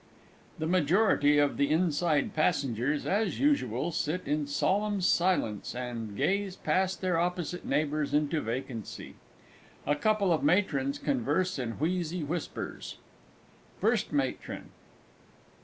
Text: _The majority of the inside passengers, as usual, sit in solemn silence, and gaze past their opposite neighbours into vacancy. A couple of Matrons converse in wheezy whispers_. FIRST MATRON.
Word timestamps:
_The 0.59 0.67
majority 0.67 1.37
of 1.37 1.57
the 1.57 1.69
inside 1.69 2.33
passengers, 2.33 3.05
as 3.05 3.39
usual, 3.39 3.91
sit 3.91 4.23
in 4.27 4.47
solemn 4.47 4.99
silence, 4.99 5.75
and 5.75 6.17
gaze 6.17 6.55
past 6.55 7.01
their 7.01 7.19
opposite 7.19 7.65
neighbours 7.67 8.11
into 8.11 8.41
vacancy. 8.41 9.13
A 9.85 9.93
couple 9.95 10.33
of 10.33 10.41
Matrons 10.41 10.97
converse 10.97 11.59
in 11.59 11.73
wheezy 11.73 12.23
whispers_. 12.23 12.95
FIRST 13.79 14.11
MATRON. 14.11 14.71